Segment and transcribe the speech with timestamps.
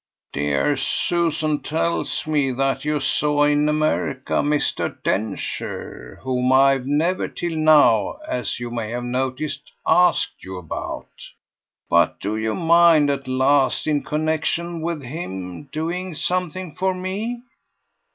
[0.33, 4.97] "Dear Susan tells me that you saw in America Mr.
[5.03, 11.29] Densher whom I've never till now, as you may have noticed, asked you about.
[11.87, 17.43] But do you mind at last, in connexion with him, doing something for me?"